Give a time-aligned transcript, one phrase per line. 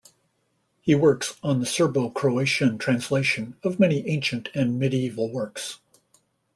[0.79, 5.79] He works on the Serbo-Croatian translation of many ancient and medieval works.